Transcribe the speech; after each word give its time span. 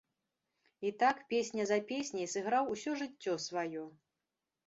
І 0.89 0.91
так, 1.03 1.19
песня 1.33 1.65
за 1.71 1.77
песняй, 1.91 2.27
сыграў 2.33 2.71
усё 2.77 2.95
жыццё 3.01 3.35
сваё. 3.47 3.85